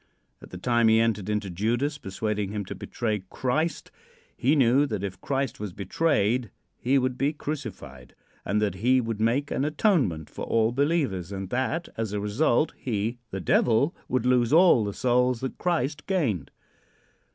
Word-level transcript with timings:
At 0.41 0.49
the 0.49 0.57
time 0.57 0.87
he 0.87 0.99
entered 0.99 1.29
into 1.29 1.51
Judas, 1.51 1.99
persuading 1.99 2.49
him 2.53 2.65
to 2.65 2.73
betray 2.73 3.21
Christ, 3.29 3.91
he 4.35 4.55
knew 4.55 4.87
that 4.87 5.03
if 5.03 5.21
Christ 5.21 5.59
was 5.59 5.73
betrayed 5.73 6.49
he 6.79 6.97
would 6.97 7.19
be 7.19 7.33
crucified, 7.33 8.15
and 8.43 8.59
that 8.63 8.73
he 8.73 8.99
would 8.99 9.21
make 9.21 9.51
an 9.51 9.63
atonement 9.63 10.27
for 10.27 10.43
all 10.45 10.71
believers, 10.71 11.31
and 11.31 11.51
that, 11.51 11.87
as 11.97 12.13
a 12.13 12.19
result, 12.19 12.73
he, 12.79 13.19
the 13.29 13.39
Devil, 13.39 13.95
would 14.07 14.25
lose 14.25 14.51
all 14.51 14.83
the 14.83 14.93
souls 14.95 15.39
that 15.41 15.59
Christ 15.59 16.07
gained. 16.07 16.49